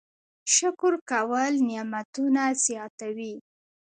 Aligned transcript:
شکر 0.55 0.93
کول 1.09 1.53
نعمتونه 1.69 2.43
زیاتوي 2.63 3.33